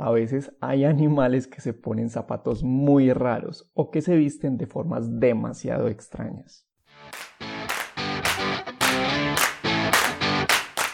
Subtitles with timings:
[0.00, 4.66] a veces hay animales que se ponen zapatos muy raros o que se visten de
[4.66, 6.66] formas demasiado extrañas.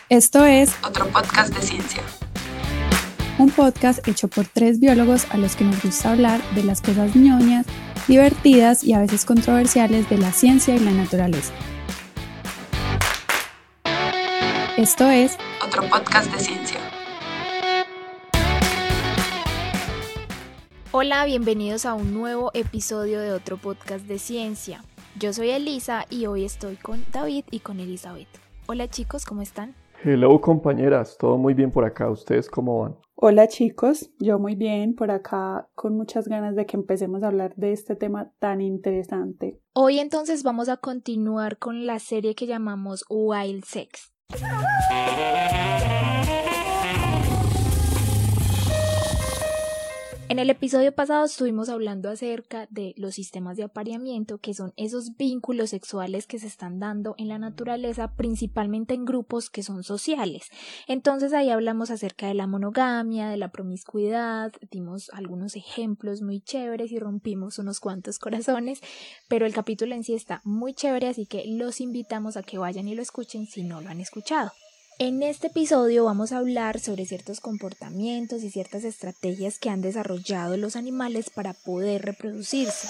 [0.08, 2.02] Esto es otro podcast de ciencia.
[3.38, 7.14] Un podcast hecho por tres biólogos a los que nos gusta hablar de las cosas
[7.14, 7.66] ñoñas,
[8.08, 11.52] divertidas y a veces controversiales de la ciencia y la naturaleza.
[14.76, 16.85] Esto es otro podcast de ciencia.
[20.98, 24.82] Hola, bienvenidos a un nuevo episodio de otro podcast de ciencia.
[25.20, 28.28] Yo soy Elisa y hoy estoy con David y con Elizabeth.
[28.64, 29.74] Hola chicos, ¿cómo están?
[30.02, 32.96] Hello compañeras, todo muy bien por acá, ¿ustedes cómo van?
[33.14, 37.54] Hola chicos, yo muy bien por acá con muchas ganas de que empecemos a hablar
[37.56, 39.60] de este tema tan interesante.
[39.74, 44.14] Hoy entonces vamos a continuar con la serie que llamamos Wild Sex.
[50.28, 55.16] En el episodio pasado estuvimos hablando acerca de los sistemas de apareamiento, que son esos
[55.16, 60.48] vínculos sexuales que se están dando en la naturaleza, principalmente en grupos que son sociales.
[60.88, 66.90] Entonces ahí hablamos acerca de la monogamia, de la promiscuidad, dimos algunos ejemplos muy chéveres
[66.90, 68.80] y rompimos unos cuantos corazones,
[69.28, 72.88] pero el capítulo en sí está muy chévere, así que los invitamos a que vayan
[72.88, 74.50] y lo escuchen si no lo han escuchado.
[74.98, 80.56] En este episodio vamos a hablar sobre ciertos comportamientos y ciertas estrategias que han desarrollado
[80.56, 82.88] los animales para poder reproducirse.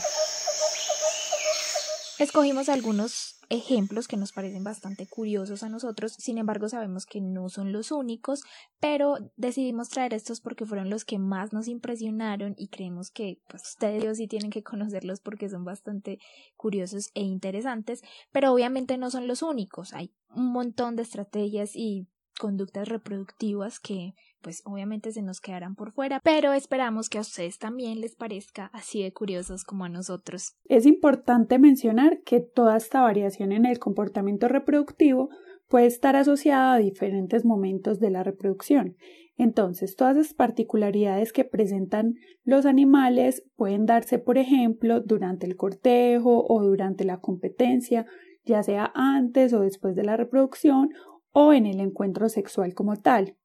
[2.18, 7.50] Escogimos algunos ejemplos que nos parecen bastante curiosos a nosotros, sin embargo sabemos que no
[7.50, 8.40] son los únicos,
[8.80, 13.64] pero decidimos traer estos porque fueron los que más nos impresionaron y creemos que pues,
[13.64, 16.18] ustedes sí tienen que conocerlos porque son bastante
[16.56, 18.00] curiosos e interesantes,
[18.32, 24.14] pero obviamente no son los únicos, hay un montón de estrategias y conductas reproductivas que
[24.42, 28.66] pues obviamente se nos quedarán por fuera, pero esperamos que a ustedes también les parezca
[28.72, 30.56] así de curiosos como a nosotros.
[30.66, 35.30] Es importante mencionar que toda esta variación en el comportamiento reproductivo
[35.68, 38.96] puede estar asociada a diferentes momentos de la reproducción.
[39.36, 42.14] Entonces, todas las particularidades que presentan
[42.44, 48.06] los animales pueden darse, por ejemplo, durante el cortejo o durante la competencia,
[48.44, 50.90] ya sea antes o después de la reproducción
[51.38, 53.36] o en el encuentro sexual como tal.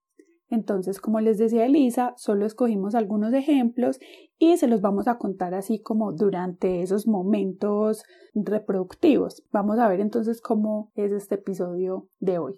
[0.48, 4.00] Entonces, como les decía Elisa, solo escogimos algunos ejemplos
[4.40, 8.04] y se los vamos a contar así como durante esos momentos
[8.34, 9.44] reproductivos.
[9.52, 12.54] Vamos a ver entonces cómo es este episodio de hoy.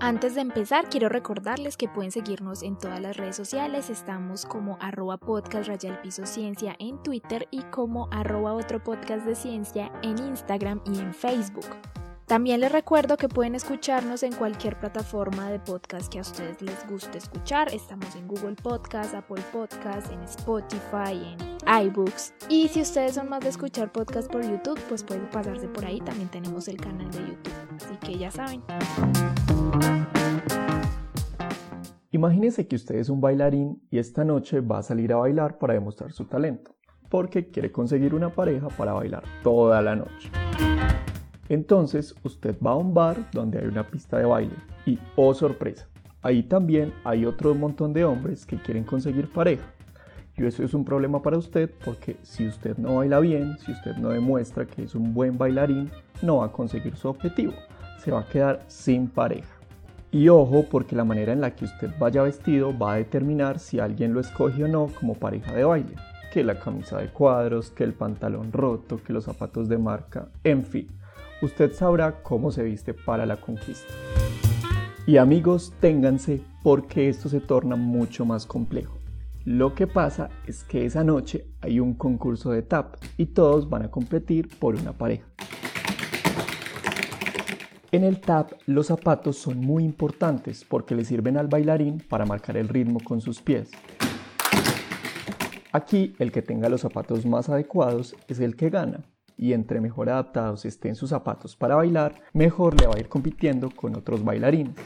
[0.00, 3.88] Antes de empezar, quiero recordarles que pueden seguirnos en todas las redes sociales.
[3.88, 9.34] Estamos como arroba podcast rayal piso ciencia en Twitter y como arroba otro podcast de
[9.34, 11.70] ciencia en Instagram y en Facebook.
[12.32, 16.88] También les recuerdo que pueden escucharnos en cualquier plataforma de podcast que a ustedes les
[16.88, 17.68] guste escuchar.
[17.74, 22.32] Estamos en Google Podcast, Apple Podcast, en Spotify, en iBooks.
[22.48, 26.00] Y si ustedes son más de escuchar podcast por YouTube, pues pueden pasarse por ahí.
[26.00, 27.52] También tenemos el canal de YouTube.
[27.76, 28.62] Así que ya saben.
[32.12, 35.74] Imagínense que usted es un bailarín y esta noche va a salir a bailar para
[35.74, 36.74] demostrar su talento,
[37.10, 40.30] porque quiere conseguir una pareja para bailar toda la noche.
[41.52, 44.54] Entonces usted va a un bar donde hay una pista de baile
[44.86, 45.86] y, oh sorpresa,
[46.22, 49.66] ahí también hay otro montón de hombres que quieren conseguir pareja.
[50.34, 53.96] Y eso es un problema para usted porque si usted no baila bien, si usted
[53.96, 55.90] no demuestra que es un buen bailarín,
[56.22, 57.52] no va a conseguir su objetivo.
[57.98, 59.54] Se va a quedar sin pareja.
[60.10, 63.78] Y ojo porque la manera en la que usted vaya vestido va a determinar si
[63.78, 65.96] alguien lo escoge o no como pareja de baile.
[66.32, 70.64] Que la camisa de cuadros, que el pantalón roto, que los zapatos de marca, en
[70.64, 71.01] fin
[71.42, 73.92] usted sabrá cómo se viste para la conquista.
[75.06, 78.98] Y amigos, ténganse porque esto se torna mucho más complejo.
[79.44, 83.82] Lo que pasa es que esa noche hay un concurso de tap y todos van
[83.82, 85.26] a competir por una pareja.
[87.90, 92.56] En el tap los zapatos son muy importantes porque le sirven al bailarín para marcar
[92.56, 93.70] el ritmo con sus pies.
[95.72, 99.02] Aquí el que tenga los zapatos más adecuados es el que gana
[99.42, 103.70] y entre mejor adaptados estén sus zapatos para bailar, mejor le va a ir compitiendo
[103.74, 104.76] con otros bailarines.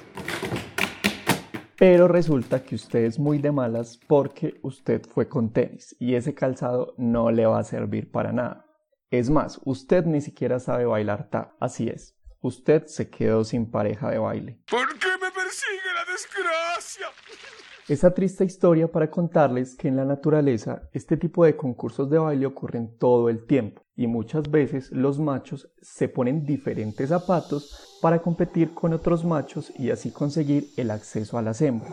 [1.76, 6.34] Pero resulta que usted es muy de malas porque usted fue con tenis y ese
[6.34, 8.64] calzado no le va a servir para nada.
[9.10, 11.52] Es más, usted ni siquiera sabe bailar tap.
[11.60, 14.58] Así es, usted se quedó sin pareja de baile.
[14.70, 17.08] ¿Por qué me persigue la desgracia?
[17.88, 22.46] Esa triste historia para contarles que en la naturaleza este tipo de concursos de baile
[22.46, 28.74] ocurren todo el tiempo y muchas veces los machos se ponen diferentes zapatos para competir
[28.74, 31.92] con otros machos y así conseguir el acceso a las hembras.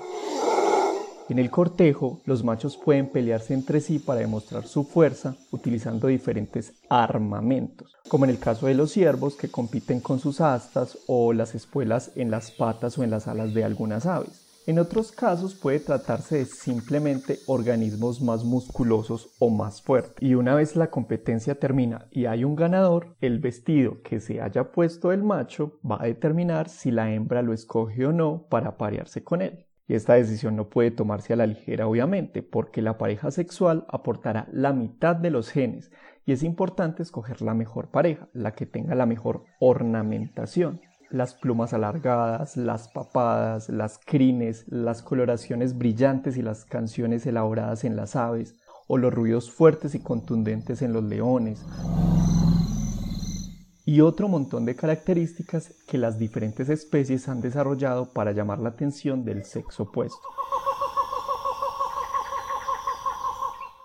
[1.29, 6.73] En el cortejo, los machos pueden pelearse entre sí para demostrar su fuerza utilizando diferentes
[6.89, 11.55] armamentos, como en el caso de los ciervos que compiten con sus astas o las
[11.55, 14.42] espuelas en las patas o en las alas de algunas aves.
[14.65, 20.15] En otros casos puede tratarse de simplemente organismos más musculosos o más fuertes.
[20.21, 24.71] Y una vez la competencia termina y hay un ganador, el vestido que se haya
[24.71, 29.21] puesto el macho va a determinar si la hembra lo escoge o no para parearse
[29.21, 29.65] con él.
[29.85, 34.47] Y esta decisión no puede tomarse a la ligera, obviamente, porque la pareja sexual aportará
[34.53, 35.91] la mitad de los genes
[36.25, 40.79] y es importante escoger la mejor pareja, la que tenga la mejor ornamentación
[41.13, 47.95] las plumas alargadas, las papadas, las crines, las coloraciones brillantes y las canciones elaboradas en
[47.95, 48.55] las aves,
[48.87, 51.63] o los ruidos fuertes y contundentes en los leones.
[53.85, 59.23] Y otro montón de características que las diferentes especies han desarrollado para llamar la atención
[59.23, 60.27] del sexo opuesto.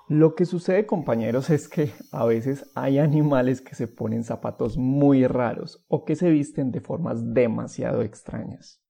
[0.08, 5.26] Lo que sucede, compañeros, es que a veces hay animales que se ponen zapatos muy
[5.26, 8.80] raros o que se visten de formas demasiado extrañas.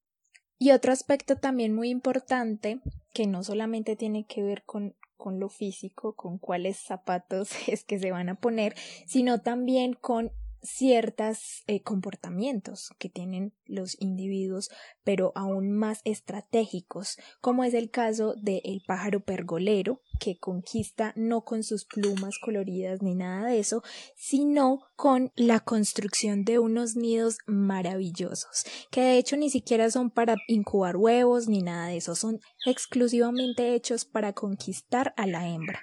[0.59, 2.81] Y otro aspecto también muy importante,
[3.13, 7.99] que no solamente tiene que ver con, con lo físico, con cuáles zapatos es que
[7.99, 8.75] se van a poner,
[9.07, 10.31] sino también con
[10.63, 14.71] ciertos eh, comportamientos que tienen los individuos,
[15.05, 21.63] pero aún más estratégicos, como es el caso del pájaro pergolero, que conquista no con
[21.63, 23.83] sus plumas coloridas ni nada de eso,
[24.17, 30.37] sino con la construcción de unos nidos maravillosos, que de hecho ni siquiera son para
[30.49, 35.81] incubar huevos ni nada de eso, son exclusivamente hechos para conquistar a la hembra.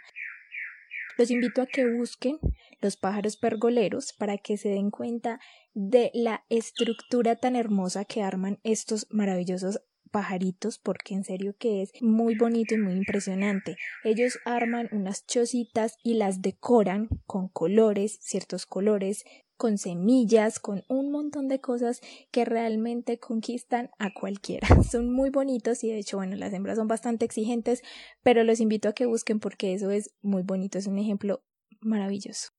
[1.18, 2.40] Los invito a que busquen
[2.86, 5.40] los pájaros pergoleros para que se den cuenta
[5.74, 11.92] de la estructura tan hermosa que arman estos maravillosos pajaritos porque en serio que es
[12.00, 13.76] muy bonito y muy impresionante.
[14.04, 19.26] Ellos arman unas chocitas y las decoran con colores, ciertos colores,
[19.58, 22.02] con semillas, con un montón de cosas
[22.32, 24.68] que realmente conquistan a cualquiera.
[24.90, 27.82] Son muy bonitos y de hecho, bueno, las hembras son bastante exigentes,
[28.22, 31.44] pero los invito a que busquen porque eso es muy bonito, es un ejemplo
[31.82, 32.55] maravilloso.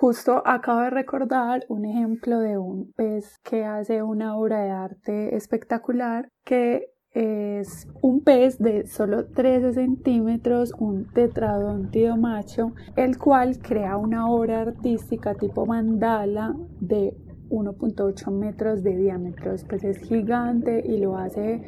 [0.00, 5.36] Justo acabo de recordar un ejemplo de un pez que hace una obra de arte
[5.36, 13.98] espectacular que es un pez de solo 13 centímetros, un tetradóntido macho, el cual crea
[13.98, 17.14] una obra artística tipo mandala de
[17.50, 19.54] 1.8 metros de diámetro.
[19.68, 21.60] Pez es gigante y lo hace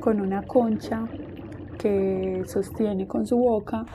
[0.00, 1.04] con una concha
[1.78, 3.86] que sostiene con su boca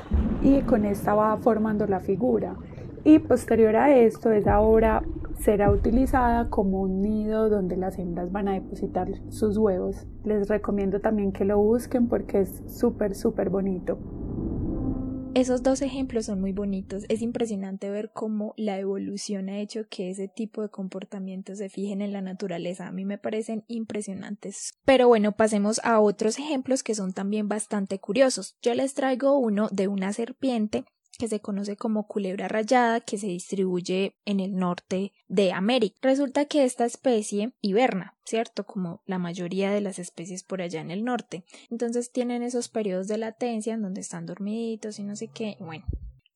[0.41, 2.55] y con esta va formando la figura
[3.03, 5.03] y posterior a esto esa obra
[5.39, 10.05] será utilizada como un nido donde las hembras van a depositar sus huevos.
[10.23, 13.97] Les recomiendo también que lo busquen porque es súper, súper bonito.
[15.33, 17.05] Esos dos ejemplos son muy bonitos.
[17.07, 22.01] Es impresionante ver cómo la evolución ha hecho que ese tipo de comportamientos se fijen
[22.01, 22.87] en la naturaleza.
[22.87, 24.73] A mí me parecen impresionantes.
[24.83, 28.57] Pero bueno, pasemos a otros ejemplos que son también bastante curiosos.
[28.61, 30.83] Yo les traigo uno de una serpiente
[31.21, 35.95] que se conoce como culebra rayada, que se distribuye en el norte de América.
[36.01, 38.65] Resulta que esta especie hiberna, ¿cierto?
[38.65, 41.43] Como la mayoría de las especies por allá en el norte.
[41.69, 45.57] Entonces tienen esos periodos de latencia en donde están dormiditos y no sé qué.
[45.59, 45.85] Bueno,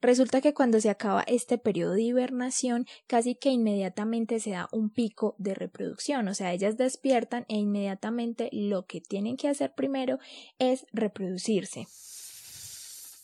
[0.01, 4.91] Resulta que cuando se acaba este periodo de hibernación, casi que inmediatamente se da un
[4.91, 10.19] pico de reproducción, o sea, ellas despiertan e inmediatamente lo que tienen que hacer primero
[10.59, 11.87] es reproducirse.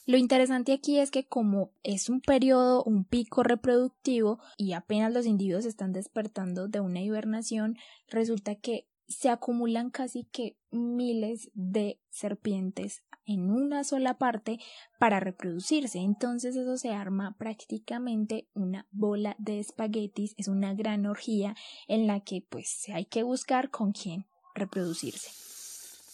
[0.06, 5.26] Lo interesante aquí es que como es un periodo, un pico reproductivo y apenas los
[5.26, 7.78] individuos están despertando de una hibernación,
[8.08, 14.60] resulta que se acumulan casi que miles de serpientes en una sola parte
[15.00, 16.00] para reproducirse.
[16.00, 21.56] Entonces eso se arma prácticamente una bola de espaguetis, es una gran orgía
[21.88, 25.51] en la que pues hay que buscar con quién reproducirse.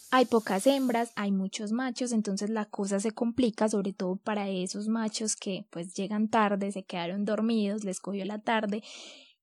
[0.09, 4.87] Hay pocas hembras, hay muchos machos, entonces la cosa se complica, sobre todo para esos
[4.87, 8.83] machos que pues llegan tarde, se quedaron dormidos, les cogió la tarde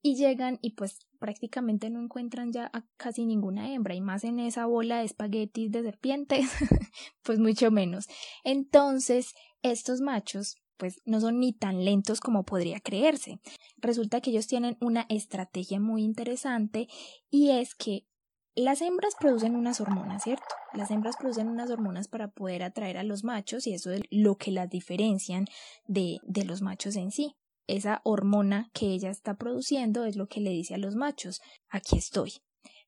[0.00, 4.38] y llegan y pues prácticamente no encuentran ya a casi ninguna hembra y más en
[4.38, 6.48] esa bola de espaguetis de serpientes,
[7.22, 8.06] pues mucho menos.
[8.42, 13.38] Entonces, estos machos pues no son ni tan lentos como podría creerse.
[13.76, 16.88] Resulta que ellos tienen una estrategia muy interesante
[17.30, 18.06] y es que
[18.56, 20.54] las hembras producen unas hormonas, ¿cierto?
[20.72, 24.36] Las hembras producen unas hormonas para poder atraer a los machos y eso es lo
[24.36, 25.46] que las diferencian
[25.86, 27.34] de, de los machos en sí.
[27.66, 31.96] Esa hormona que ella está produciendo es lo que le dice a los machos, aquí
[31.96, 32.34] estoy.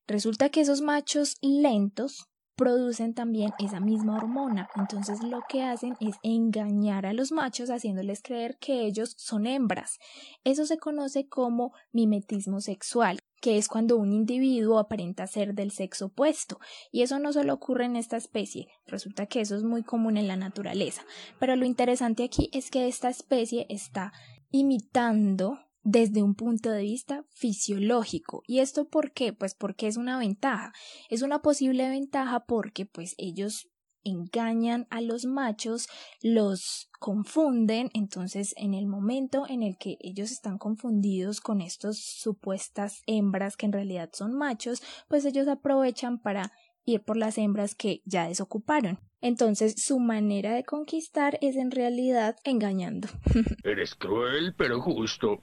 [0.07, 4.69] Resulta que esos machos lentos producen también esa misma hormona.
[4.75, 9.97] Entonces lo que hacen es engañar a los machos haciéndoles creer que ellos son hembras.
[10.43, 16.07] Eso se conoce como mimetismo sexual que es cuando un individuo aparenta ser del sexo
[16.07, 16.59] opuesto.
[16.91, 20.27] Y eso no solo ocurre en esta especie, resulta que eso es muy común en
[20.27, 21.03] la naturaleza.
[21.39, 24.11] Pero lo interesante aquí es que esta especie está
[24.49, 28.43] imitando desde un punto de vista fisiológico.
[28.45, 29.31] ¿Y esto por qué?
[29.31, 30.73] Pues porque es una ventaja.
[31.09, 33.69] Es una posible ventaja porque pues ellos
[34.03, 35.87] engañan a los machos,
[36.21, 43.01] los confunden, entonces en el momento en el que ellos están confundidos con estas supuestas
[43.05, 46.51] hembras que en realidad son machos, pues ellos aprovechan para
[46.85, 48.99] ir por las hembras que ya desocuparon.
[49.21, 53.07] Entonces su manera de conquistar es en realidad engañando.
[53.63, 55.39] Eres cruel pero justo.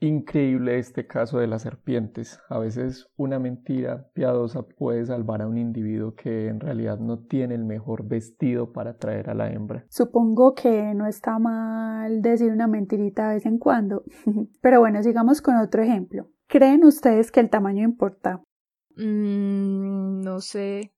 [0.00, 2.40] Increíble este caso de las serpientes.
[2.48, 7.54] A veces una mentira piadosa puede salvar a un individuo que en realidad no tiene
[7.54, 9.84] el mejor vestido para atraer a la hembra.
[9.88, 14.04] Supongo que no está mal decir una mentirita de vez en cuando.
[14.60, 16.28] Pero bueno, sigamos con otro ejemplo.
[16.46, 18.42] ¿Creen ustedes que el tamaño importa?
[18.96, 20.92] Mm, no sé.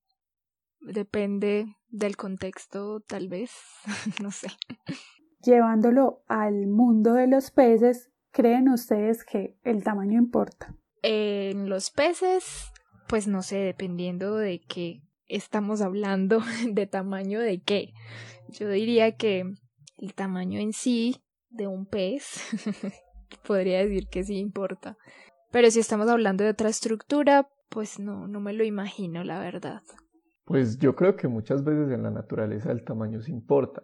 [0.87, 3.51] Depende del contexto, tal vez.
[4.23, 4.49] no sé.
[5.43, 10.77] Llevándolo al mundo de los peces, ¿creen ustedes que el tamaño importa?
[11.03, 12.73] En los peces,
[13.09, 16.41] pues no sé, dependiendo de qué estamos hablando,
[16.71, 17.93] de tamaño de qué.
[18.49, 19.45] Yo diría que
[19.99, 21.17] el tamaño en sí
[21.49, 22.43] de un pez
[23.47, 24.97] podría decir que sí importa.
[25.51, 29.83] Pero si estamos hablando de otra estructura, pues no, no me lo imagino, la verdad.
[30.47, 33.83] Pues yo creo que muchas veces en la naturaleza el tamaño se importa.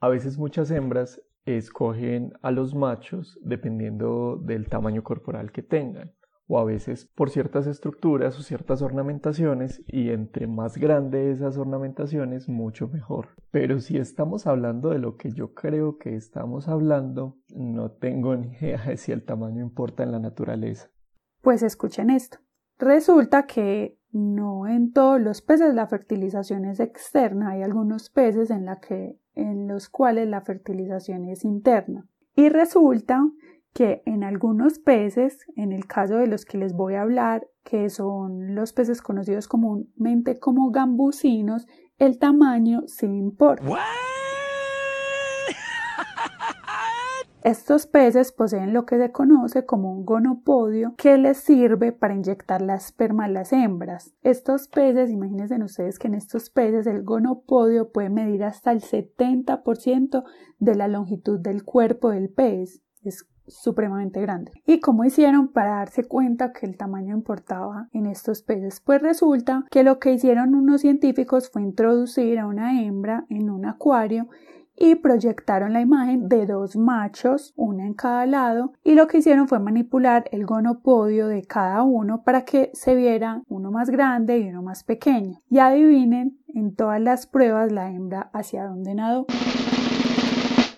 [0.00, 6.12] A veces muchas hembras escogen a los machos dependiendo del tamaño corporal que tengan,
[6.48, 12.48] o a veces por ciertas estructuras o ciertas ornamentaciones, y entre más grande esas ornamentaciones,
[12.48, 13.28] mucho mejor.
[13.52, 18.48] Pero si estamos hablando de lo que yo creo que estamos hablando, no tengo ni
[18.48, 20.90] idea de si el tamaño importa en la naturaleza.
[21.40, 22.38] Pues escuchen esto.
[22.78, 29.68] Resulta que no en todos los peces la fertilización es externa, hay algunos peces en,
[29.68, 32.06] los cuales la fertilización es interna.
[32.34, 33.22] Y resulta
[33.72, 37.88] que en algunos peces, en el caso de los que les voy a hablar, que
[37.88, 41.66] son los peces conocidos comúnmente como gambusinos,
[41.98, 43.64] el tamaño sí importa.
[47.42, 52.60] Estos peces poseen lo que se conoce como un gonopodio que les sirve para inyectar
[52.60, 54.14] la esperma a las hembras.
[54.22, 60.24] Estos peces, imagínense ustedes que en estos peces el gonopodio puede medir hasta el 70%
[60.58, 62.82] de la longitud del cuerpo del pez.
[63.02, 64.52] Es supremamente grande.
[64.66, 68.80] ¿Y cómo hicieron para darse cuenta que el tamaño importaba en estos peces?
[68.80, 73.64] Pues resulta que lo que hicieron unos científicos fue introducir a una hembra en un
[73.64, 74.28] acuario
[74.80, 79.46] y proyectaron la imagen de dos machos, una en cada lado, y lo que hicieron
[79.46, 84.48] fue manipular el gonopodio de cada uno para que se viera uno más grande y
[84.48, 85.42] uno más pequeño.
[85.50, 89.26] Y adivinen, en todas las pruebas la hembra hacia dónde nadó.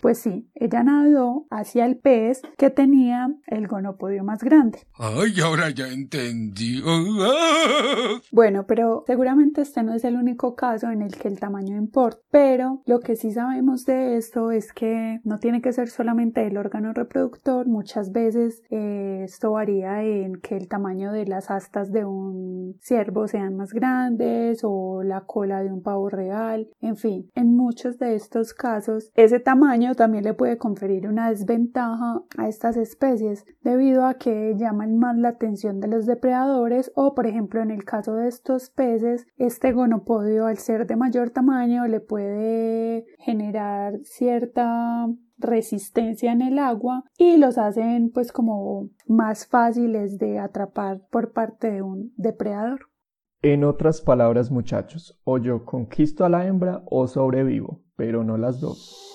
[0.02, 4.80] Pues sí, ella nadó hacia el pez que tenía el gonopodio más grande.
[4.94, 6.82] Ay, ahora ya entendí.
[8.32, 12.20] Bueno, pero seguramente este no es el único caso en el que el tamaño importa.
[12.30, 16.56] Pero lo que sí sabemos de esto es que no tiene que ser solamente el
[16.56, 17.68] órgano reproductor.
[17.68, 23.28] Muchas veces eh, esto varía en que el tamaño de las astas de un ciervo
[23.28, 26.68] sean más grandes o la cola de un pavo real.
[26.80, 32.22] En fin, en muchos de estos casos ese tamaño también le puede conferir una desventaja
[32.36, 37.26] a estas especies debido a que llaman más la atención de los depredadores o por
[37.26, 42.00] ejemplo en el caso de estos peces este gonopodio al ser de mayor tamaño le
[42.00, 45.06] puede generar cierta
[45.38, 51.70] resistencia en el agua y los hacen pues como más fáciles de atrapar por parte
[51.70, 52.88] de un depredador.
[53.42, 58.60] En otras palabras, muchachos, o yo conquisto a la hembra o sobrevivo, pero no las
[58.60, 59.11] dos.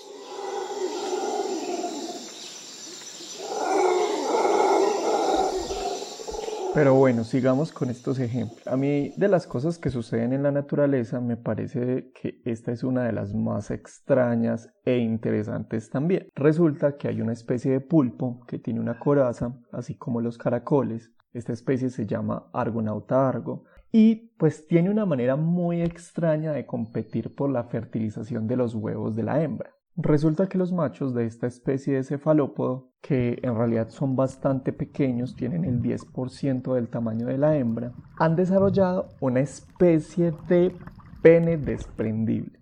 [6.77, 8.61] Pero bueno, sigamos con estos ejemplos.
[8.67, 12.83] A mí de las cosas que suceden en la naturaleza me parece que esta es
[12.83, 16.27] una de las más extrañas e interesantes también.
[16.35, 21.11] Resulta que hay una especie de pulpo que tiene una coraza, así como los caracoles.
[21.33, 27.33] Esta especie se llama Argonauta argo y pues tiene una manera muy extraña de competir
[27.33, 29.76] por la fertilización de los huevos de la hembra.
[29.99, 35.35] Resulta que los machos de esta especie de cefalópodo, que en realidad son bastante pequeños,
[35.35, 40.75] tienen el 10% del tamaño de la hembra, han desarrollado una especie de
[41.23, 42.59] pene desprendible.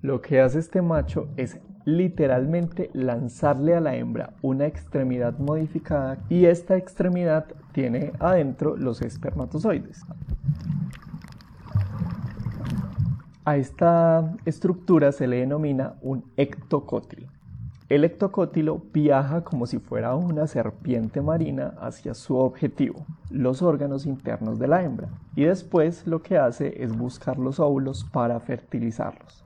[0.00, 6.46] Lo que hace este macho es literalmente lanzarle a la hembra una extremidad modificada y
[6.46, 10.00] esta extremidad tiene adentro los espermatozoides.
[13.48, 17.28] A esta estructura se le denomina un ectocótilo.
[17.88, 24.58] El ectocótilo viaja como si fuera una serpiente marina hacia su objetivo, los órganos internos
[24.58, 29.44] de la hembra, y después lo que hace es buscar los óvulos para fertilizarlos.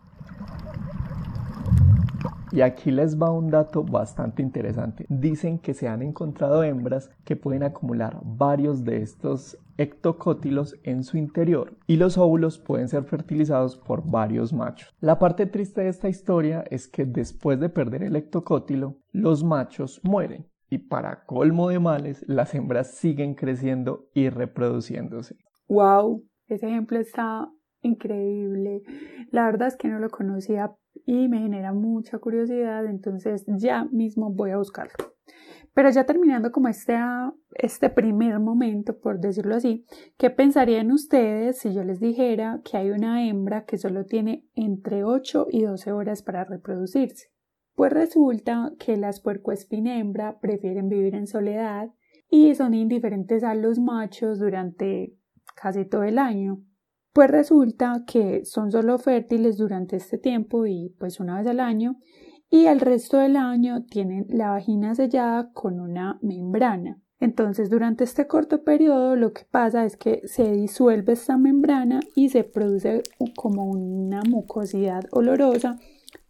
[2.53, 5.05] Y aquí les va un dato bastante interesante.
[5.11, 11.17] Dicen que se han encontrado hembras que pueden acumular varios de estos ectocótilos en su
[11.17, 14.95] interior y los óvulos pueden ser fertilizados por varios machos.
[15.01, 20.01] La parte triste de esta historia es que después de perder el ectocótilo, los machos
[20.05, 25.37] mueren y para colmo de males, las hembras siguen creciendo y reproduciéndose.
[25.67, 26.25] ¡Wow!
[26.47, 28.83] Ese ejemplo está increíble.
[29.31, 30.73] La verdad es que no lo conocía
[31.07, 34.93] y me genera mucha curiosidad, entonces ya mismo voy a buscarlo.
[35.73, 36.99] Pero ya terminando como este,
[37.55, 39.87] este primer momento, por decirlo así,
[40.19, 45.05] ¿qué pensarían ustedes si yo les dijera que hay una hembra que solo tiene entre
[45.05, 47.29] 8 y 12 horas para reproducirse?
[47.75, 49.23] Pues resulta que las
[49.71, 51.91] hembra prefieren vivir en soledad
[52.29, 55.17] y son indiferentes a los machos durante
[55.55, 56.63] casi todo el año.
[57.13, 61.97] Pues resulta que son solo fértiles durante este tiempo y pues una vez al año
[62.51, 67.01] y el resto del año tienen la vagina sellada con una membrana.
[67.21, 72.31] Entonces durante este corto periodo lo que pasa es que se disuelve esta membrana y
[72.31, 73.03] se produce
[73.37, 75.79] como una mucosidad olorosa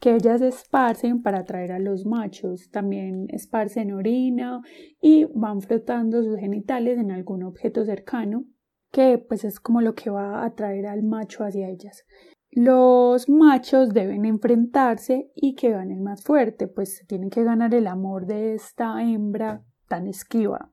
[0.00, 2.70] que ellas esparcen para atraer a los machos.
[2.70, 4.62] También esparcen orina
[5.00, 8.44] y van frotando sus genitales en algún objeto cercano
[8.90, 12.04] que pues es como lo que va a atraer al macho hacia ellas.
[12.52, 18.26] Los machos deben enfrentarse y que el más fuerte, pues tienen que ganar el amor
[18.26, 20.70] de esta hembra tan esquiva.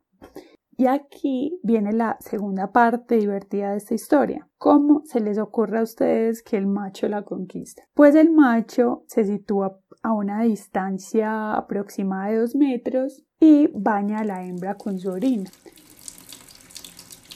[0.75, 4.47] Y aquí viene la segunda parte divertida de esta historia.
[4.57, 7.83] ¿Cómo se les ocurre a ustedes que el macho la conquista?
[7.93, 14.23] Pues el macho se sitúa a una distancia aproximada de dos metros y baña a
[14.23, 15.49] la hembra con su orina.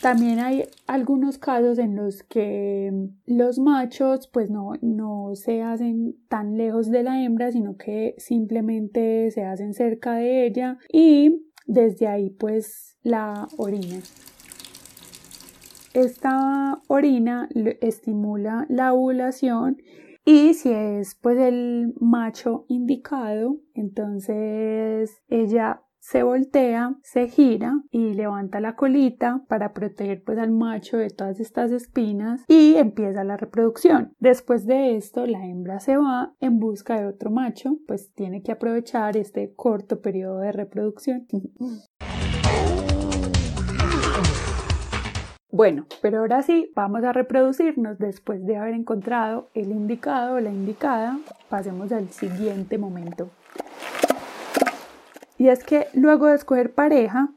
[0.01, 2.91] También hay algunos casos en los que
[3.27, 9.29] los machos pues no, no se hacen tan lejos de la hembra, sino que simplemente
[9.29, 13.99] se hacen cerca de ella y desde ahí pues la orina.
[15.93, 17.47] Esta orina
[17.81, 19.77] estimula la ovulación
[20.25, 28.59] y si es pues el macho indicado, entonces ella se voltea, se gira y levanta
[28.59, 34.13] la colita para proteger pues al macho de todas estas espinas y empieza la reproducción.
[34.19, 38.51] Después de esto la hembra se va en busca de otro macho, pues tiene que
[38.51, 41.27] aprovechar este corto periodo de reproducción.
[45.53, 50.49] Bueno, pero ahora sí, vamos a reproducirnos después de haber encontrado el indicado o la
[50.49, 51.19] indicada.
[51.49, 53.29] Pasemos al siguiente momento.
[55.41, 57.33] Y es que luego de escoger pareja,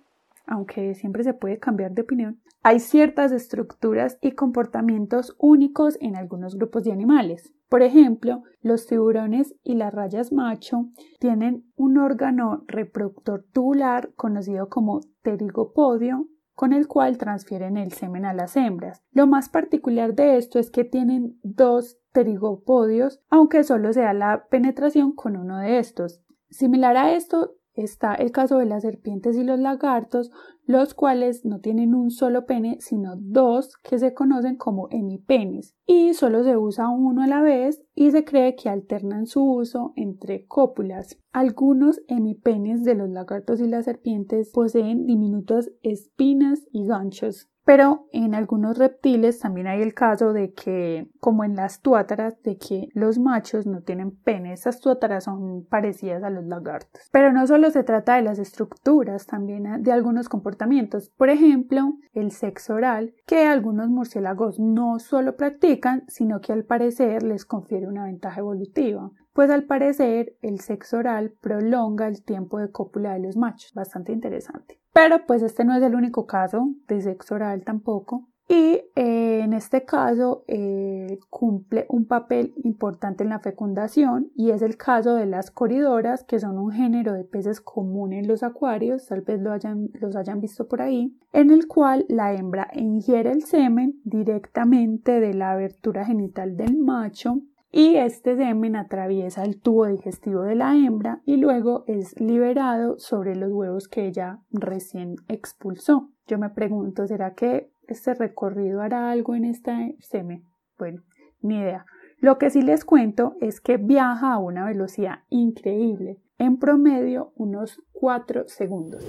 [0.47, 6.55] aunque siempre se puede cambiar de opinión, hay ciertas estructuras y comportamientos únicos en algunos
[6.55, 7.55] grupos de animales.
[7.71, 15.01] Por ejemplo, los tiburones y las rayas macho tienen un órgano reproductor tubular conocido como
[15.23, 19.03] pterigopodio con el cual transfieren el semen a las hembras.
[19.13, 25.13] Lo más particular de esto es que tienen dos pterigopodios, aunque solo sea la penetración
[25.13, 26.21] con uno de estos.
[26.51, 30.31] Similar a esto, está el caso de las serpientes y los lagartos,
[30.65, 36.15] los cuales no tienen un solo pene, sino dos que se conocen como hemipenes, y
[36.15, 40.47] solo se usa uno a la vez y se cree que alternan su uso entre
[40.47, 41.19] cópulas.
[41.33, 47.51] Algunos hemipenes de los lagartos y las serpientes poseen diminutas espinas y ganchos.
[47.65, 52.59] Pero en algunos reptiles también hay el caso de que, como en las tuátaras, de
[52.59, 54.53] que los machos no tienen pene.
[54.53, 57.09] Estas tuátaras son parecidas a los lagartos.
[57.11, 61.11] Pero no solo se trata de las estructuras, también de algunos comportamientos.
[61.17, 67.23] Por ejemplo, el sexo oral, que algunos murciélagos no solo practican, sino que al parecer
[67.23, 72.71] les confiere una ventaja evolutiva pues al parecer el sexo oral prolonga el tiempo de
[72.71, 73.75] cópula de los machos.
[73.75, 74.81] Bastante interesante.
[74.95, 78.29] Pero pues este no es el único caso de sexo oral tampoco.
[78.47, 84.61] y eh, en este caso eh, cumple un papel importante en la fecundación y es
[84.61, 89.07] el caso de las coridoras que son un género de peces común en los acuarios,
[89.07, 93.33] tal vez lo hayan, los hayan visto por ahí, en el cual la hembra ingiere
[93.33, 97.41] el semen directamente de la abertura genital del macho
[97.77, 103.35] y este semen atraviesa el tubo digestivo de la hembra y luego es liberado sobre
[103.35, 106.09] los huevos que ella recién expulsó.
[106.29, 110.45] Yo me pregunto, ¿será que este recorrido hará algo en esta semen?
[110.79, 111.03] Bueno,
[111.43, 111.85] ni idea.
[112.21, 117.83] Lo que sí les cuento es que viaja a una velocidad increíble, en promedio unos
[117.91, 119.05] 4 segundos.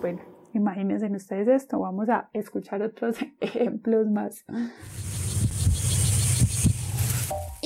[0.00, 0.20] Bueno,
[0.52, 4.44] imagínense ustedes esto, vamos a escuchar otros ejemplos más.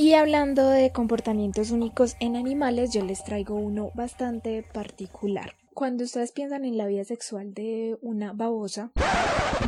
[0.00, 5.56] Y hablando de comportamientos únicos en animales, yo les traigo uno bastante particular.
[5.74, 8.92] Cuando ustedes piensan en la vida sexual de una babosa,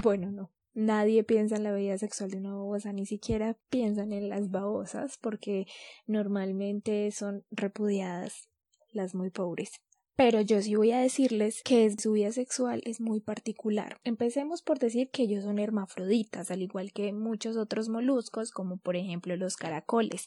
[0.04, 4.28] bueno, no, nadie piensa en la vida sexual de una babosa, ni siquiera piensan en
[4.28, 5.66] las babosas, porque
[6.06, 8.48] normalmente son repudiadas
[8.92, 9.80] las muy pobres
[10.20, 13.98] pero yo sí voy a decirles que su vida sexual es muy particular.
[14.04, 18.96] Empecemos por decir que ellos son hermafroditas, al igual que muchos otros moluscos, como por
[18.96, 20.26] ejemplo los caracoles,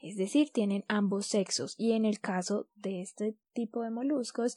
[0.00, 4.56] es decir, tienen ambos sexos y en el caso de este tipo de moluscos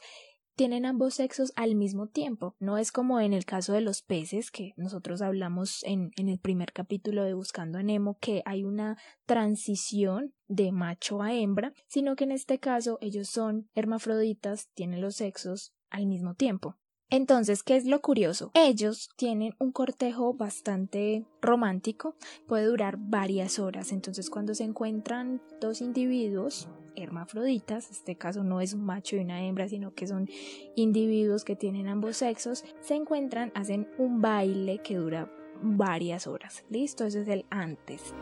[0.56, 2.56] tienen ambos sexos al mismo tiempo.
[2.60, 6.40] No es como en el caso de los peces, que nosotros hablamos en, en, el
[6.40, 12.16] primer capítulo de Buscando a Nemo, que hay una transición de macho a hembra, sino
[12.16, 16.78] que en este caso ellos son hermafroditas, tienen los sexos al mismo tiempo.
[17.12, 18.52] Entonces, ¿qué es lo curioso?
[18.56, 22.16] Ellos tienen un cortejo bastante romántico,
[22.48, 23.92] puede durar varias horas.
[23.92, 29.46] Entonces, cuando se encuentran dos individuos, hermafroditas, este caso no es un macho y una
[29.46, 30.28] hembra, sino que son
[30.76, 36.66] individuos que tienen ambos sexos, se encuentran, hacen un baile que dura varias horas.
[36.70, 38.16] Listo, ese es el antes.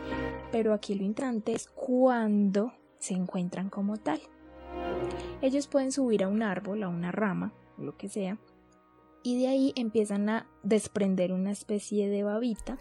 [0.52, 4.20] Pero aquí lo interesante es cuando se encuentran como tal.
[5.42, 8.38] Ellos pueden subir a un árbol, a una rama, lo que sea,
[9.24, 12.78] y de ahí empiezan a desprender una especie de babita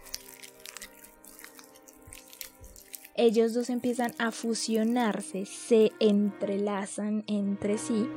[3.15, 8.07] ellos dos empiezan a fusionarse, se entrelazan entre sí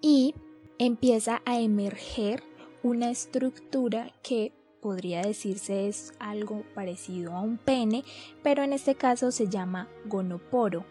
[0.00, 0.34] y
[0.78, 2.42] empieza a emerger
[2.82, 8.02] una estructura que podría decirse es algo parecido a un pene,
[8.42, 10.84] pero en este caso se llama gonoporo.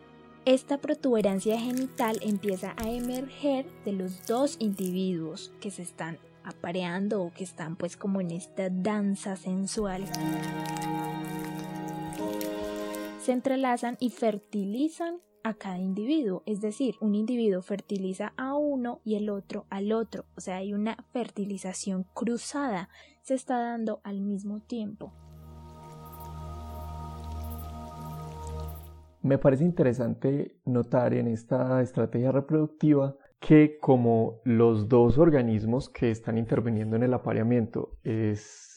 [0.45, 7.31] Esta protuberancia genital empieza a emerger de los dos individuos que se están apareando o
[7.33, 10.05] que están pues como en esta danza sensual.
[13.19, 19.15] Se entrelazan y fertilizan a cada individuo, es decir, un individuo fertiliza a uno y
[19.15, 22.89] el otro al otro, o sea, hay una fertilización cruzada,
[23.21, 25.13] se está dando al mismo tiempo.
[29.23, 36.37] Me parece interesante notar en esta estrategia reproductiva que como los dos organismos que están
[36.37, 37.97] interviniendo en el apareamiento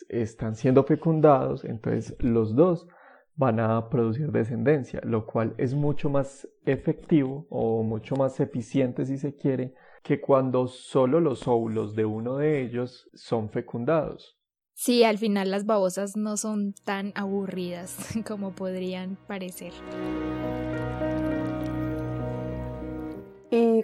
[0.08, 2.88] están siendo fecundados, entonces los dos
[3.36, 9.18] van a producir descendencia, lo cual es mucho más efectivo o mucho más eficiente si
[9.18, 14.38] se quiere que cuando solo los óvulos de uno de ellos son fecundados.
[14.72, 17.96] Sí, al final las babosas no son tan aburridas
[18.26, 19.72] como podrían parecer.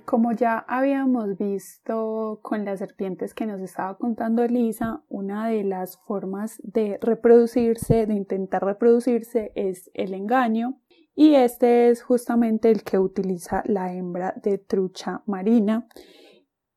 [0.05, 5.99] Como ya habíamos visto con las serpientes que nos estaba contando Elisa, una de las
[5.99, 10.81] formas de reproducirse, de intentar reproducirse, es el engaño.
[11.15, 15.87] Y este es justamente el que utiliza la hembra de trucha marina,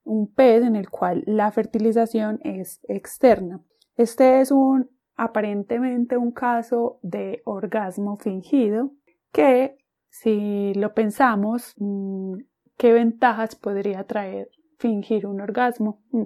[0.03, 3.63] un pez en el cual la fertilización es externa.
[3.95, 8.91] Este es un aparentemente un caso de orgasmo fingido
[9.32, 9.77] que
[10.13, 12.22] si lo pensamos mm,
[12.83, 16.01] ¿Qué ventajas podría traer fingir un orgasmo?
[16.11, 16.23] Mm,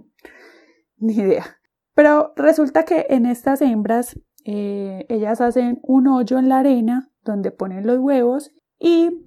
[0.97, 1.45] ni idea.
[1.93, 7.51] Pero resulta que en estas hembras eh, ellas hacen un hoyo en la arena donde
[7.51, 9.23] ponen los huevos y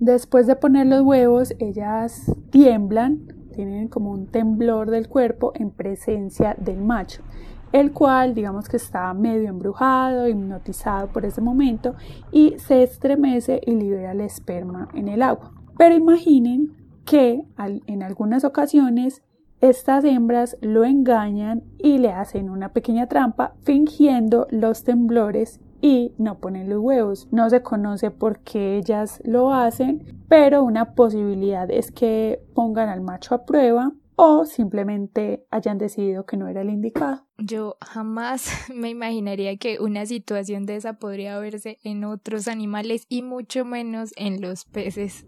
[0.00, 6.56] después de poner los huevos ellas tiemblan, tienen como un temblor del cuerpo en presencia
[6.58, 7.22] del macho,
[7.70, 11.94] el cual digamos que está medio embrujado, hipnotizado por ese momento
[12.32, 15.61] y se estremece y libera el esperma en el agua.
[15.76, 17.42] Pero imaginen que
[17.86, 19.22] en algunas ocasiones
[19.60, 26.38] estas hembras lo engañan y le hacen una pequeña trampa fingiendo los temblores y no
[26.38, 27.28] ponen los huevos.
[27.30, 33.02] No se conoce por qué ellas lo hacen, pero una posibilidad es que pongan al
[33.02, 37.26] macho a prueba o simplemente hayan decidido que no era el indicado.
[37.38, 43.22] Yo jamás me imaginaría que una situación de esa podría verse en otros animales y
[43.22, 45.26] mucho menos en los peces.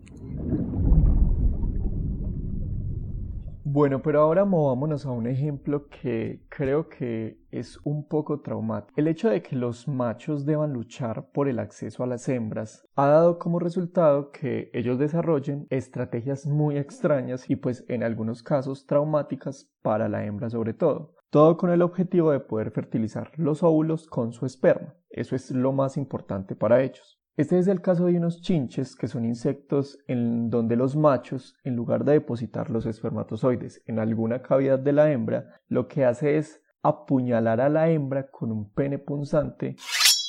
[3.74, 8.94] Bueno, pero ahora movámonos a un ejemplo que creo que es un poco traumático.
[8.94, 13.08] El hecho de que los machos deban luchar por el acceso a las hembras ha
[13.08, 19.68] dado como resultado que ellos desarrollen estrategias muy extrañas y pues en algunos casos traumáticas
[19.82, 21.16] para la hembra sobre todo.
[21.30, 24.94] Todo con el objetivo de poder fertilizar los óvulos con su esperma.
[25.10, 27.23] Eso es lo más importante para ellos.
[27.36, 31.74] Este es el caso de unos chinches, que son insectos en donde los machos, en
[31.74, 36.62] lugar de depositar los espermatozoides en alguna cavidad de la hembra, lo que hace es
[36.80, 39.74] apuñalar a la hembra con un pene punzante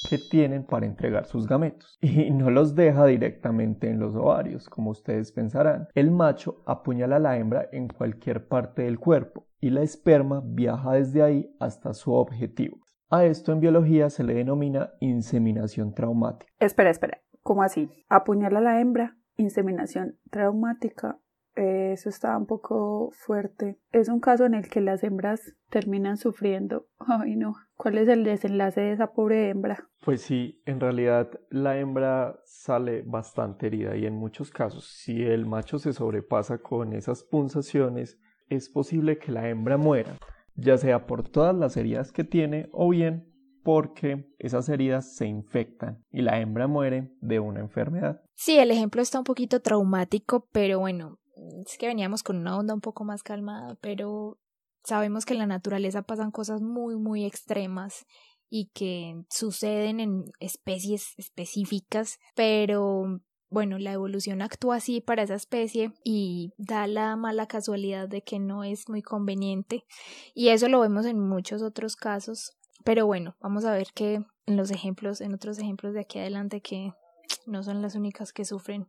[0.09, 4.89] que tienen para entregar sus gametos y no los deja directamente en los ovarios, como
[4.89, 5.87] ustedes pensarán.
[5.93, 10.93] El macho apuñala a la hembra en cualquier parte del cuerpo y la esperma viaja
[10.93, 12.84] desde ahí hasta su objetivo.
[13.09, 16.51] A esto en biología se le denomina inseminación traumática.
[16.59, 17.89] Espera, espera, ¿cómo así?
[18.09, 21.19] Apuñala a la hembra, inseminación traumática.
[21.53, 23.79] Eso está un poco fuerte.
[23.91, 26.87] Es un caso en el que las hembras terminan sufriendo.
[26.97, 27.53] Ay, no.
[27.77, 29.87] ¿Cuál es el desenlace de esa pobre hembra?
[30.03, 35.45] Pues sí, en realidad la hembra sale bastante herida y en muchos casos, si el
[35.45, 40.11] macho se sobrepasa con esas punzaciones, es posible que la hembra muera
[40.55, 43.31] ya sea por todas las heridas que tiene o bien
[43.63, 48.21] porque esas heridas se infectan y la hembra muere de una enfermedad.
[48.35, 51.17] Sí, el ejemplo está un poquito traumático, pero bueno,
[51.65, 54.37] es que veníamos con una onda un poco más calmada, pero
[54.83, 58.05] sabemos que en la naturaleza pasan cosas muy, muy extremas
[58.49, 65.93] y que suceden en especies específicas, pero bueno, la evolución actúa así para esa especie
[66.03, 69.85] y da la mala casualidad de que no es muy conveniente
[70.33, 72.57] y eso lo vemos en muchos otros casos.
[72.83, 76.61] Pero bueno, vamos a ver que en los ejemplos, en otros ejemplos de aquí adelante
[76.61, 76.93] que
[77.45, 78.87] no son las únicas que sufren.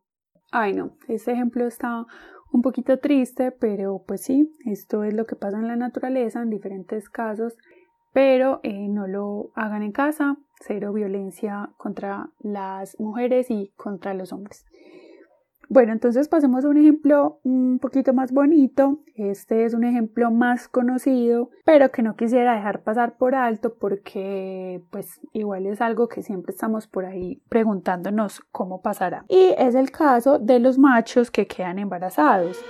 [0.53, 2.07] Ay, no, este ejemplo está
[2.53, 6.51] un poquito triste, pero pues sí, esto es lo que pasa en la naturaleza en
[6.51, 7.55] diferentes casos,
[8.12, 14.33] pero eh, no lo hagan en casa, cero violencia contra las mujeres y contra los
[14.33, 14.64] hombres.
[15.69, 19.01] Bueno, entonces pasemos a un ejemplo un poquito más bonito.
[19.15, 24.83] Este es un ejemplo más conocido, pero que no quisiera dejar pasar por alto porque
[24.91, 29.25] pues igual es algo que siempre estamos por ahí preguntándonos cómo pasará.
[29.29, 32.63] Y es el caso de los machos que quedan embarazados.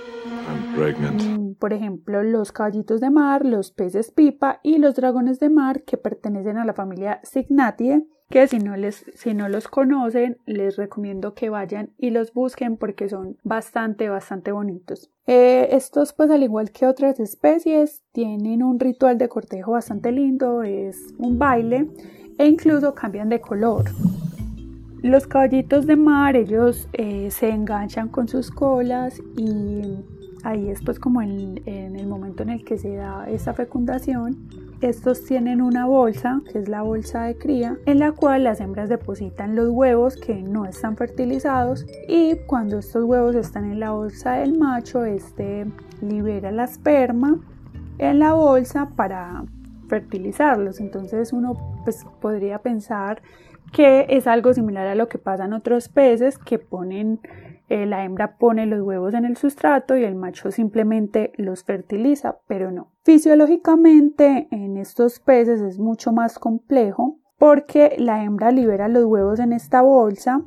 [0.77, 5.83] Mm, por ejemplo, los caballitos de mar, los peces pipa y los dragones de mar
[5.83, 10.75] que pertenecen a la familia Signatidae que si no, les, si no los conocen, les
[10.75, 15.09] recomiendo que vayan y los busquen porque son bastante, bastante bonitos.
[15.27, 20.63] Eh, estos, pues al igual que otras especies, tienen un ritual de cortejo bastante lindo,
[20.63, 21.87] es un baile
[22.37, 23.85] e incluso cambian de color.
[25.01, 30.03] Los caballitos de mar, ellos eh, se enganchan con sus colas y
[30.43, 34.66] ahí es pues como en, en el momento en el que se da esa fecundación
[34.81, 38.89] estos tienen una bolsa, que es la bolsa de cría, en la cual las hembras
[38.89, 44.33] depositan los huevos que no están fertilizados y cuando estos huevos están en la bolsa
[44.33, 45.65] del macho, este
[46.01, 47.39] libera la esperma
[47.97, 49.43] en la bolsa para
[49.87, 50.79] fertilizarlos.
[50.79, 53.21] Entonces uno pues, podría pensar
[53.71, 57.19] que es algo similar a lo que pasa otros peces que ponen
[57.69, 62.37] eh, la hembra pone los huevos en el sustrato y el macho simplemente los fertiliza,
[62.47, 62.91] pero no.
[63.03, 69.51] Fisiológicamente en estos peces es mucho más complejo porque la hembra libera los huevos en
[69.51, 70.41] esta bolsa.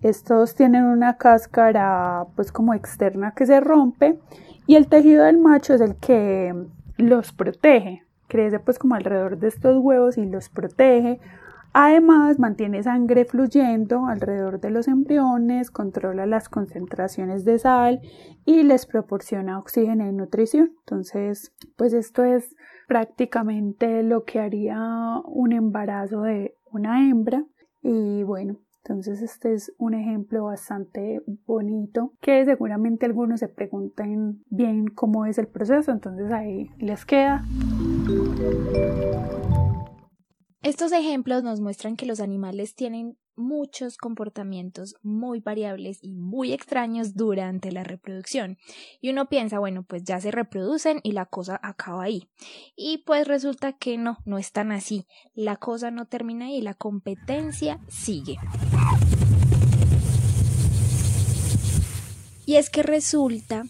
[0.00, 4.18] Estos tienen una cáscara pues como externa que se rompe
[4.66, 6.54] y el tejido del macho es el que
[6.96, 8.04] los protege.
[8.26, 11.20] Crece pues como alrededor de estos huevos y los protege
[11.72, 18.00] Además, mantiene sangre fluyendo alrededor de los embriones, controla las concentraciones de sal
[18.44, 20.72] y les proporciona oxígeno y nutrición.
[20.80, 22.56] Entonces, pues esto es
[22.88, 24.78] prácticamente lo que haría
[25.24, 27.44] un embarazo de una hembra.
[27.82, 34.88] Y bueno, entonces este es un ejemplo bastante bonito que seguramente algunos se pregunten bien
[34.88, 37.44] cómo es el proceso, entonces ahí les queda.
[40.62, 47.14] Estos ejemplos nos muestran que los animales tienen muchos comportamientos muy variables y muy extraños
[47.14, 48.58] durante la reproducción.
[49.00, 52.28] Y uno piensa, bueno, pues ya se reproducen y la cosa acaba ahí.
[52.76, 55.06] Y pues resulta que no, no es tan así.
[55.32, 58.36] La cosa no termina ahí, la competencia sigue.
[62.44, 63.64] Y es que resulta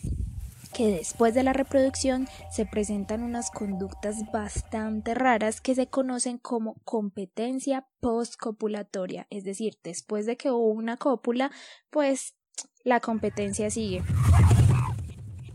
[0.80, 6.76] que después de la reproducción se presentan unas conductas bastante raras que se conocen como
[6.84, 11.50] competencia postcopulatoria, es decir, después de que hubo una cópula,
[11.90, 12.34] pues
[12.82, 14.02] la competencia sigue.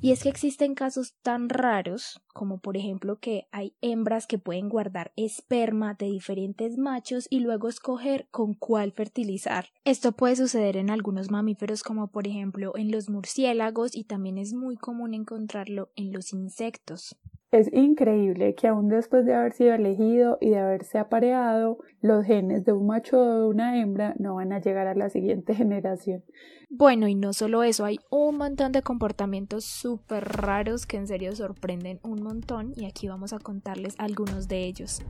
[0.02, 4.70] Y es que existen casos tan raros como por ejemplo que hay hembras que pueden
[4.70, 9.70] guardar esperma de diferentes machos y luego escoger con cuál fertilizar.
[9.86, 14.54] Esto puede suceder en algunos mamíferos como por ejemplo en los murciélagos y también es
[14.54, 17.16] muy común encontrarlo en los insectos.
[17.56, 22.66] Es increíble que aún después de haber sido elegido y de haberse apareado, los genes
[22.66, 26.22] de un macho o de una hembra no van a llegar a la siguiente generación.
[26.70, 31.34] Bueno, y no solo eso, hay un montón de comportamientos súper raros que en serio
[31.34, 35.02] sorprenden un montón y aquí vamos a contarles algunos de ellos.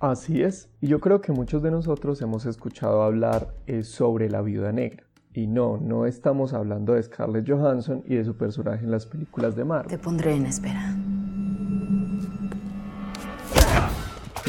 [0.00, 4.42] Así es, y yo creo que muchos de nosotros hemos escuchado hablar eh, sobre la
[4.42, 5.04] viuda negra.
[5.36, 9.56] Y no, no estamos hablando de Scarlett Johansson y de su personaje en las películas
[9.56, 9.90] de Marvel.
[9.90, 10.94] Te pondré en espera.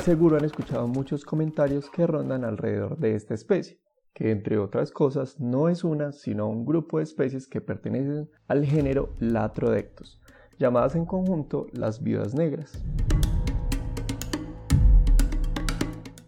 [0.04, 3.80] Seguro han escuchado muchos comentarios que rondan alrededor de esta especie,
[4.14, 8.64] que entre otras cosas no es una, sino un grupo de especies que pertenecen al
[8.64, 10.22] género Latrodectus,
[10.60, 12.86] llamadas en conjunto las viudas negras.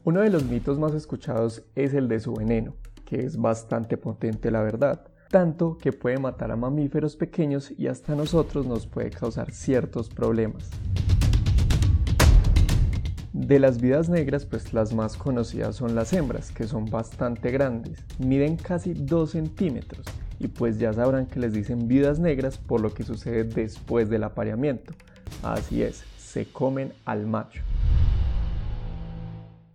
[0.03, 2.73] Uno de los mitos más escuchados es el de su veneno,
[3.07, 8.11] que es bastante potente la verdad, tanto que puede matar a mamíferos pequeños y hasta
[8.11, 10.69] a nosotros nos puede causar ciertos problemas.
[13.31, 18.03] De las vidas negras, pues las más conocidas son las hembras, que son bastante grandes,
[18.19, 20.05] miden casi 2 centímetros
[20.37, 24.25] y pues ya sabrán que les dicen vidas negras por lo que sucede después del
[24.25, 24.93] apareamiento.
[25.43, 27.61] Así es, se comen al macho.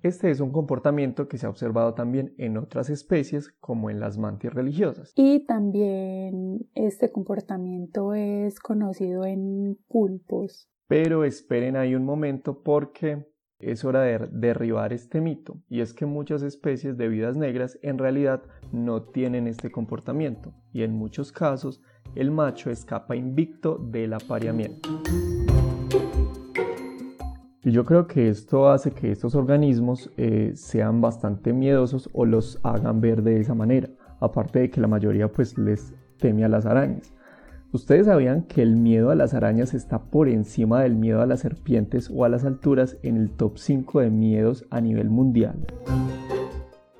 [0.02, 4.18] Este es un comportamiento que se ha observado también en otras especies como en las
[4.18, 5.12] mantis religiosas.
[5.14, 10.68] Y también este comportamiento es conocido en pulpos.
[10.88, 13.28] Pero esperen ahí un momento porque
[13.60, 17.98] es hora de derribar este mito y es que muchas especies de vidas negras en
[17.98, 21.80] realidad no tienen este comportamiento y en muchos casos
[22.16, 24.90] el macho escapa invicto del apareamiento.
[27.64, 32.58] Y yo creo que esto hace que estos organismos eh, sean bastante miedosos o los
[32.64, 33.88] hagan ver de esa manera.
[34.18, 37.12] Aparte de que la mayoría pues les teme a las arañas.
[37.72, 41.40] ¿Ustedes sabían que el miedo a las arañas está por encima del miedo a las
[41.40, 45.66] serpientes o a las alturas en el top 5 de miedos a nivel mundial?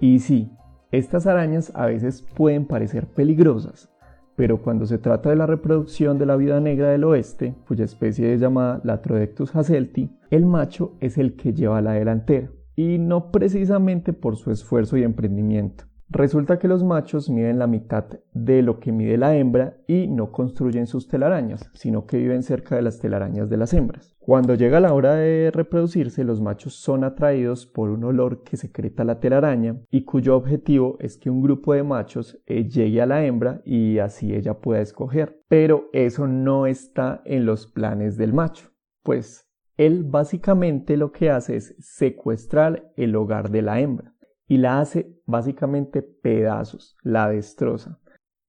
[0.01, 0.51] Y sí,
[0.91, 3.92] estas arañas a veces pueden parecer peligrosas,
[4.37, 8.33] pero cuando se trata de la reproducción de la vida negra del oeste, cuya especie
[8.33, 14.13] es llamada Latrodectus hazelti, el macho es el que lleva la delantera, y no precisamente
[14.13, 15.85] por su esfuerzo y emprendimiento.
[16.15, 20.31] Resulta que los machos miden la mitad de lo que mide la hembra y no
[20.31, 24.15] construyen sus telarañas, sino que viven cerca de las telarañas de las hembras.
[24.19, 29.05] Cuando llega la hora de reproducirse, los machos son atraídos por un olor que secreta
[29.05, 33.25] la telaraña y cuyo objetivo es que un grupo de machos eh, llegue a la
[33.25, 35.41] hembra y así ella pueda escoger.
[35.49, 38.69] Pero eso no está en los planes del macho,
[39.03, 39.49] pues
[39.79, 44.12] él básicamente lo que hace es secuestrar el hogar de la hembra
[44.53, 47.99] y la hace básicamente pedazos, la destroza.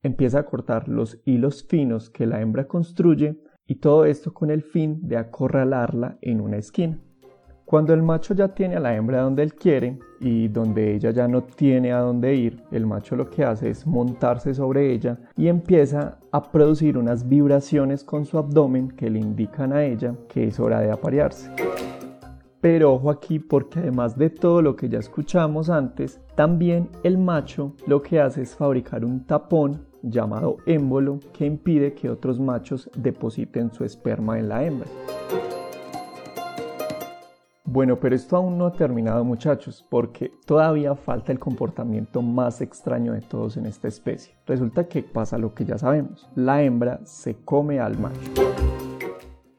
[0.02, 4.63] Empieza a cortar los hilos finos que la hembra construye y todo esto con el
[4.63, 7.00] fin de acorralarla en una esquina.
[7.63, 11.30] Cuando el macho ya tiene a la hembra donde él quiere y donde ella ya
[11.30, 15.48] no tiene a dónde ir, el macho lo que hace es montarse sobre ella y
[15.48, 20.60] empieza a producir unas vibraciones con su abdomen que le indican a ella que es
[20.60, 21.50] hora de aparearse.
[22.63, 27.73] Pero ojo aquí porque además de todo lo que ya escuchamos antes, también el macho
[27.88, 33.73] lo que hace es fabricar un tapón llamado émbolo que impide que otros machos depositen
[33.73, 34.88] su esperma en la hembra.
[37.65, 43.12] Bueno, pero esto aún no ha terminado muchachos, porque todavía falta el comportamiento más extraño
[43.12, 44.36] de todos en esta especie.
[44.45, 48.62] Resulta que pasa lo que ya sabemos, la hembra se come al macho.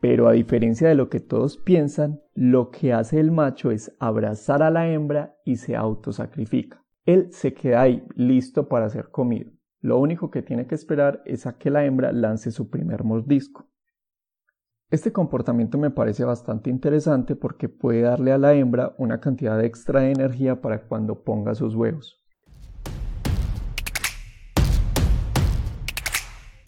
[0.04, 4.62] Pero a diferencia de lo que todos piensan, lo que hace el macho es abrazar
[4.62, 6.84] a la hembra y se autosacrifica.
[7.06, 9.50] Él se queda ahí, listo para ser comido.
[9.80, 13.70] Lo único que tiene que esperar es a que la hembra lance su primer mordisco.
[14.90, 20.00] Este comportamiento me parece bastante interesante porque puede darle a la hembra una cantidad extra
[20.00, 22.22] de energía para cuando ponga sus huevos.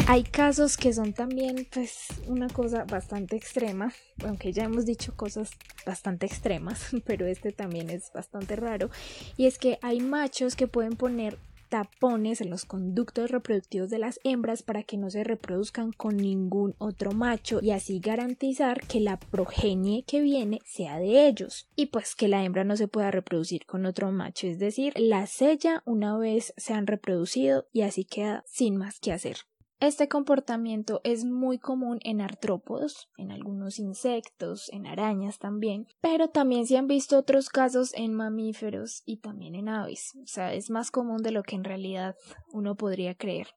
[0.08, 3.92] Hay casos que son también pues una cosa bastante extrema,
[4.24, 5.50] aunque ya hemos dicho cosas
[5.84, 8.88] bastante extremas, pero este también es bastante raro,
[9.36, 11.38] y es que hay machos que pueden poner
[11.68, 16.76] tapones en los conductos reproductivos de las hembras para que no se reproduzcan con ningún
[16.78, 22.14] otro macho y así garantizar que la progenie que viene sea de ellos y pues
[22.14, 26.16] que la hembra no se pueda reproducir con otro macho, es decir, la sella una
[26.16, 29.38] vez se han reproducido y así queda sin más que hacer.
[29.78, 36.66] Este comportamiento es muy común en artrópodos, en algunos insectos, en arañas también, pero también
[36.66, 40.16] se han visto otros casos en mamíferos y también en aves.
[40.22, 42.16] O sea, es más común de lo que en realidad
[42.54, 43.48] uno podría creer.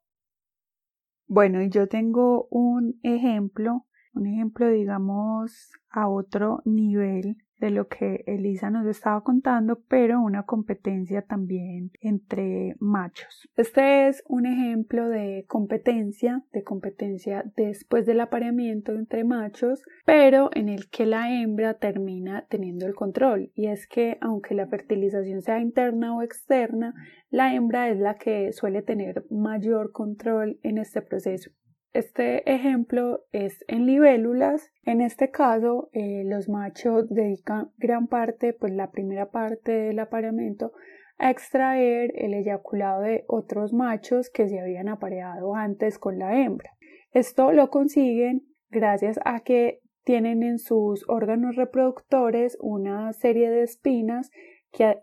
[1.26, 8.24] Bueno, y yo tengo un ejemplo, un ejemplo digamos a otro nivel de lo que
[8.26, 13.48] Elisa nos estaba contando, pero una competencia también entre machos.
[13.56, 20.70] Este es un ejemplo de competencia, de competencia después del apareamiento entre machos, pero en
[20.70, 23.52] el que la hembra termina teniendo el control.
[23.56, 26.94] Y es que aunque la fertilización sea interna o externa,
[27.30, 31.52] la hembra es la que suele tener mayor control en este proceso.
[31.94, 34.72] Este ejemplo es en libélulas.
[34.84, 40.72] En este caso, eh, los machos dedican gran parte, pues la primera parte del apareamiento,
[41.18, 46.72] a extraer el eyaculado de otros machos que se habían apareado antes con la hembra.
[47.12, 54.32] Esto lo consiguen gracias a que tienen en sus órganos reproductores una serie de espinas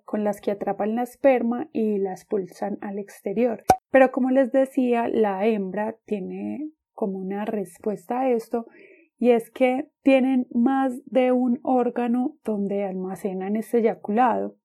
[0.05, 3.65] con las que atrapan la esperma y la expulsan al exterior.
[3.91, 8.67] Pero como les decía, la hembra tiene como una respuesta a esto
[9.19, 14.57] y es que tienen más de un órgano donde almacenan este eyaculado.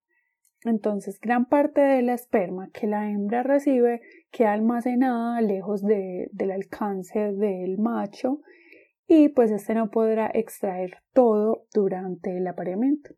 [0.64, 7.34] Entonces, gran parte de la esperma que la hembra recibe queda almacenada lejos del alcance
[7.34, 8.42] del macho
[9.08, 13.16] y pues este no podrá extraer todo durante el apareamiento.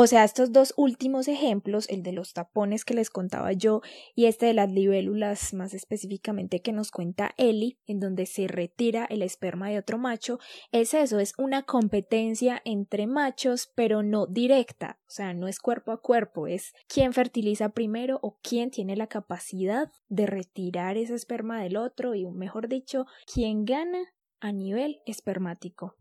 [0.00, 3.80] O sea, estos dos últimos ejemplos, el de los tapones que les contaba yo
[4.14, 9.06] y este de las libélulas más específicamente que nos cuenta Eli, en donde se retira
[9.06, 10.38] el esperma de otro macho,
[10.70, 15.90] es eso, es una competencia entre machos, pero no directa, o sea, no es cuerpo
[15.90, 21.60] a cuerpo, es quién fertiliza primero o quién tiene la capacidad de retirar ese esperma
[21.60, 25.97] del otro y, mejor dicho, quién gana a nivel espermático.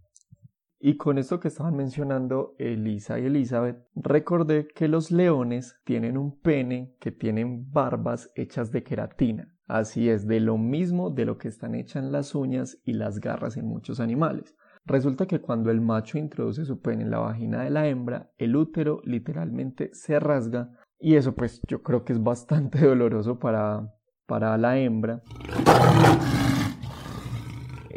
[0.79, 6.39] Y con esto que estaban mencionando Elisa y Elizabeth, recordé que los leones tienen un
[6.39, 9.53] pene que tienen barbas hechas de queratina.
[9.65, 13.57] Así es, de lo mismo de lo que están hechas las uñas y las garras
[13.57, 14.55] en muchos animales.
[14.85, 18.55] Resulta que cuando el macho introduce su pene en la vagina de la hembra, el
[18.55, 20.69] útero literalmente se rasga
[20.99, 23.93] y eso pues yo creo que es bastante doloroso para,
[24.25, 25.21] para la hembra.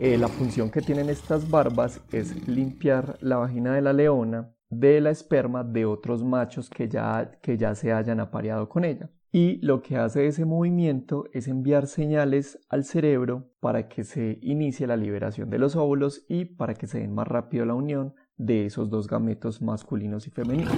[0.03, 4.99] Eh, la función que tienen estas barbas es limpiar la vagina de la leona de
[5.03, 9.11] la esperma de otros machos que ya, que ya se hayan apareado con ella.
[9.31, 14.87] Y lo que hace ese movimiento es enviar señales al cerebro para que se inicie
[14.87, 18.65] la liberación de los óvulos y para que se den más rápido la unión de
[18.65, 20.73] esos dos gametos masculinos y femeninos.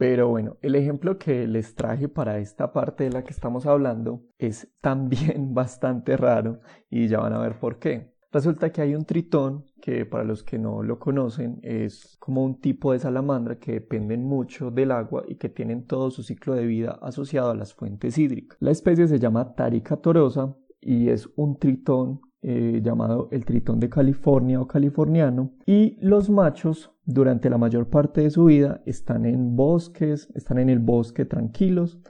[0.00, 4.22] Pero bueno, el ejemplo que les traje para esta parte de la que estamos hablando
[4.38, 8.14] es también bastante raro y ya van a ver por qué.
[8.32, 12.62] Resulta que hay un tritón que para los que no lo conocen es como un
[12.62, 16.64] tipo de salamandra que dependen mucho del agua y que tienen todo su ciclo de
[16.64, 18.56] vida asociado a las fuentes hídricas.
[18.58, 23.90] La especie se llama Tarica torosa y es un tritón eh, llamado el tritón de
[23.90, 29.56] California o californiano y los machos durante la mayor parte de su vida están en
[29.56, 32.00] bosques, están en el bosque tranquilos,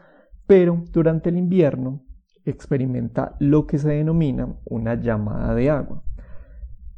[0.47, 2.05] pero durante el invierno
[2.45, 6.03] experimenta lo que se denomina una llamada de agua.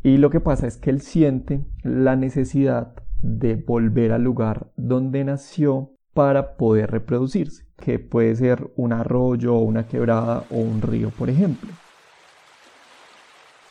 [0.02, 5.24] Y lo que pasa es que él siente la necesidad de volver al lugar donde
[5.24, 11.30] nació para poder reproducirse, que puede ser un arroyo, una quebrada o un río, por
[11.30, 11.70] ejemplo.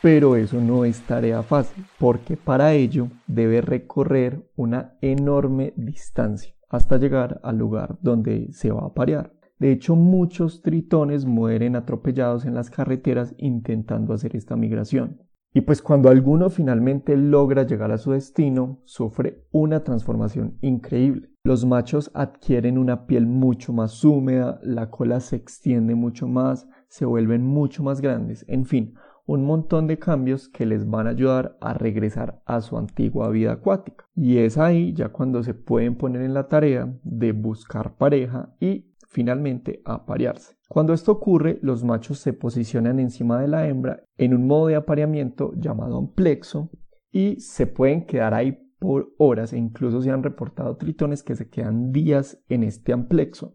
[0.02, 6.96] Pero eso no es tarea fácil, porque para ello debe recorrer una enorme distancia hasta
[6.96, 9.32] llegar al lugar donde se va a parear.
[9.60, 15.20] De hecho, muchos tritones mueren atropellados en las carreteras intentando hacer esta migración.
[15.54, 21.30] Y pues cuando alguno finalmente logra llegar a su destino, sufre una transformación increíble.
[21.44, 27.04] Los machos adquieren una piel mucho más húmeda, la cola se extiende mucho más, se
[27.04, 28.94] vuelven mucho más grandes, en fin,
[29.26, 33.52] un montón de cambios que les van a ayudar a regresar a su antigua vida
[33.52, 34.06] acuática.
[34.14, 38.92] Y es ahí ya cuando se pueden poner en la tarea de buscar pareja y
[39.08, 40.56] finalmente aparearse.
[40.68, 44.76] Cuando esto ocurre, los machos se posicionan encima de la hembra en un modo de
[44.76, 46.70] apareamiento llamado amplexo
[47.10, 51.48] y se pueden quedar ahí por horas e incluso se han reportado tritones que se
[51.48, 53.54] quedan días en este amplexo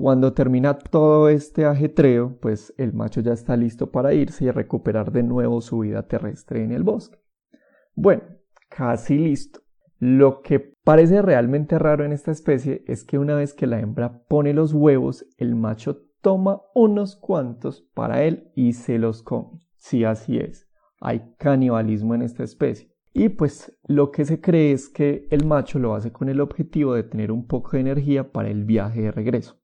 [0.00, 5.10] Cuando termina todo este ajetreo, pues el macho ya está listo para irse y recuperar
[5.10, 7.18] de nuevo su vida terrestre en el bosque.
[7.96, 8.22] Bueno,
[8.68, 9.58] casi listo.
[9.98, 14.22] Lo que parece realmente raro en esta especie es que una vez que la hembra
[14.28, 19.58] pone los huevos, el macho toma unos cuantos para él y se los come.
[19.78, 20.68] Sí, así es.
[21.00, 22.94] Hay canibalismo en esta especie.
[23.12, 26.94] Y pues lo que se cree es que el macho lo hace con el objetivo
[26.94, 29.58] de tener un poco de energía para el viaje de regreso.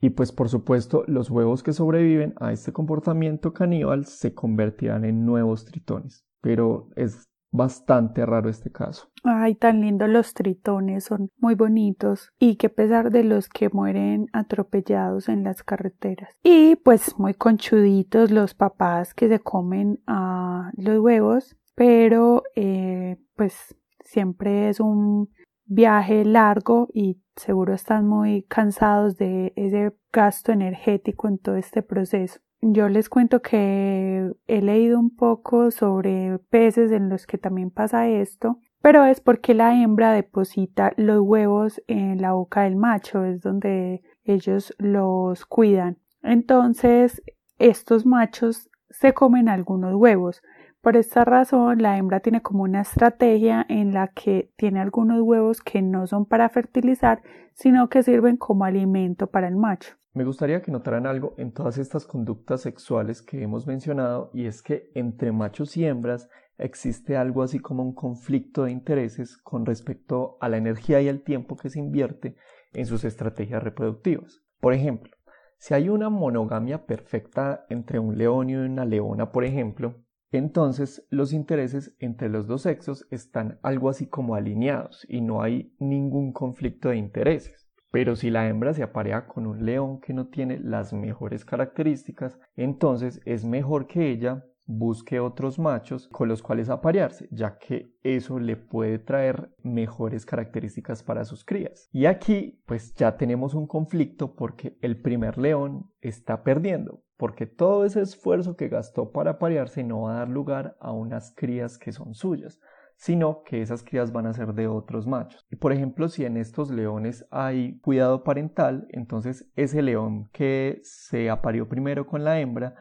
[0.00, 5.26] Y pues por supuesto los huevos que sobreviven a este comportamiento caníbal se convertirán en
[5.26, 6.24] nuevos tritones.
[6.40, 9.10] Pero es bastante raro este caso.
[9.24, 14.28] Ay, tan lindos los tritones, son muy bonitos y que pesar de los que mueren
[14.32, 16.30] atropellados en las carreteras.
[16.42, 23.76] Y pues muy conchuditos los papás que se comen a los huevos, pero eh, pues
[24.04, 25.30] siempre es un
[25.70, 32.40] viaje largo y seguro están muy cansados de ese gasto energético en todo este proceso.
[32.60, 38.08] Yo les cuento que he leído un poco sobre peces en los que también pasa
[38.08, 43.40] esto, pero es porque la hembra deposita los huevos en la boca del macho, es
[43.40, 45.98] donde ellos los cuidan.
[46.22, 47.22] Entonces,
[47.58, 50.42] estos machos se comen algunos huevos.
[50.82, 55.60] Por esta razón, la hembra tiene como una estrategia en la que tiene algunos huevos
[55.60, 57.22] que no son para fertilizar,
[57.52, 59.94] sino que sirven como alimento para el macho.
[60.14, 64.62] Me gustaría que notaran algo en todas estas conductas sexuales que hemos mencionado y es
[64.62, 70.38] que entre machos y hembras existe algo así como un conflicto de intereses con respecto
[70.40, 72.36] a la energía y el tiempo que se invierte
[72.72, 74.40] en sus estrategias reproductivas.
[74.60, 75.12] Por ejemplo,
[75.58, 79.94] si hay una monogamia perfecta entre un león y una leona, por ejemplo,
[80.32, 85.74] entonces los intereses entre los dos sexos están algo así como alineados y no hay
[85.78, 87.68] ningún conflicto de intereses.
[87.90, 92.38] Pero si la hembra se aparea con un león que no tiene las mejores características,
[92.54, 98.38] entonces es mejor que ella busque otros machos con los cuales aparearse, ya que eso
[98.38, 101.88] le puede traer mejores características para sus crías.
[101.92, 107.84] Y aquí pues ya tenemos un conflicto porque el primer león está perdiendo, porque todo
[107.84, 111.92] ese esfuerzo que gastó para aparearse no va a dar lugar a unas crías que
[111.92, 112.58] son suyas
[112.96, 115.46] sino que esas crías van a ser de otros machos.
[115.50, 121.30] Y por ejemplo, si en estos leones hay cuidado parental, entonces ese león que se
[121.30, 122.74] aparió primero con la hembra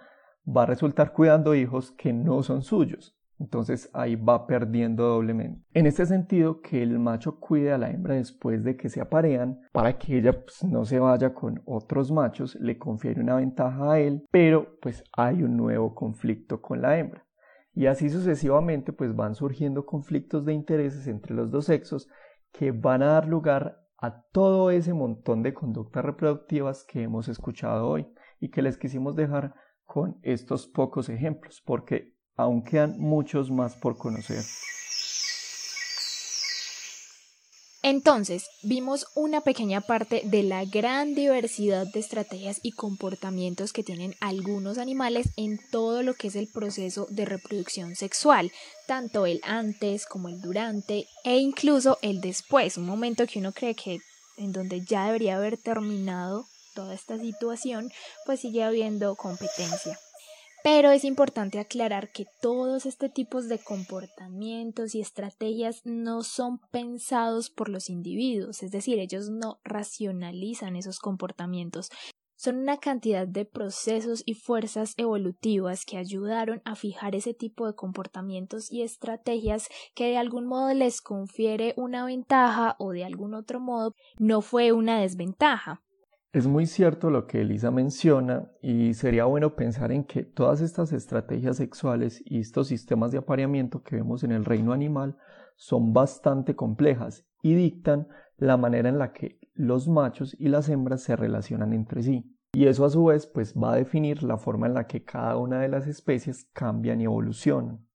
[0.45, 3.17] va a resultar cuidando hijos que no son suyos.
[3.39, 5.63] Entonces ahí va perdiendo doblemente.
[5.73, 9.61] En este sentido, que el macho cuide a la hembra después de que se aparean
[9.71, 13.99] para que ella pues, no se vaya con otros machos, le confiere una ventaja a
[13.99, 17.25] él, pero pues hay un nuevo conflicto con la hembra
[17.73, 22.09] y así sucesivamente pues van surgiendo conflictos de intereses entre los dos sexos
[22.51, 27.87] que van a dar lugar a todo ese montón de conductas reproductivas que hemos escuchado
[27.87, 28.07] hoy
[28.39, 29.53] y que les quisimos dejar
[29.85, 34.43] con estos pocos ejemplos porque aún quedan muchos más por conocer.
[37.81, 44.15] Entonces, vimos una pequeña parte de la gran diversidad de estrategias y comportamientos que tienen
[44.19, 48.51] algunos animales en todo lo que es el proceso de reproducción sexual,
[48.85, 53.75] tanto el antes como el durante e incluso el después, un momento que uno cree
[53.75, 53.99] que
[54.37, 57.91] en donde ya debería haber terminado toda esta situación,
[58.25, 59.97] pues sigue habiendo competencia.
[60.61, 67.49] Pero es importante aclarar que todos este tipos de comportamientos y estrategias no son pensados
[67.49, 71.89] por los individuos, es decir, ellos no racionalizan esos comportamientos.
[72.35, 77.75] Son una cantidad de procesos y fuerzas evolutivas que ayudaron a fijar ese tipo de
[77.75, 83.59] comportamientos y estrategias que de algún modo les confiere una ventaja o de algún otro
[83.59, 85.81] modo no fue una desventaja.
[86.31, 90.93] Es muy cierto lo que Elisa menciona y sería bueno pensar en que todas estas
[90.93, 95.17] estrategias sexuales y estos sistemas de apareamiento que vemos en el reino animal
[95.55, 98.07] son bastante complejas y dictan
[98.37, 102.37] la manera en la que los machos y las hembras se relacionan entre sí.
[102.53, 105.35] Y eso a su vez pues va a definir la forma en la que cada
[105.35, 107.88] una de las especies cambian y evolucionan.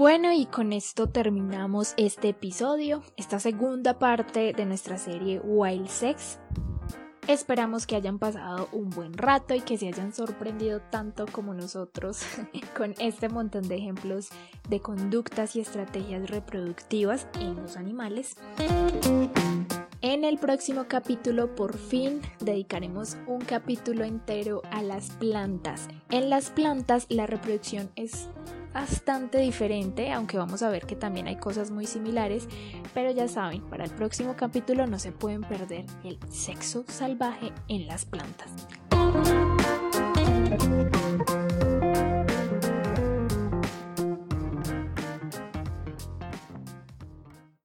[0.00, 6.38] Bueno, y con esto terminamos este episodio, esta segunda parte de nuestra serie Wild Sex.
[7.28, 12.22] Esperamos que hayan pasado un buen rato y que se hayan sorprendido tanto como nosotros
[12.78, 14.30] con este montón de ejemplos
[14.70, 18.36] de conductas y estrategias reproductivas en los animales.
[20.00, 25.88] En el próximo capítulo por fin dedicaremos un capítulo entero a las plantas.
[26.08, 28.30] En las plantas la reproducción es
[28.72, 32.48] bastante diferente, aunque vamos a ver que también hay cosas muy similares,
[32.94, 37.86] pero ya saben, para el próximo capítulo no se pueden perder el sexo salvaje en
[37.86, 38.50] las plantas.